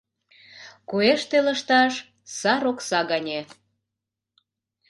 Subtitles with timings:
[0.89, 1.93] Куэште лышташ—
[2.37, 3.39] сар окса гане.